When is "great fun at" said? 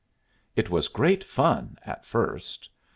0.87-2.07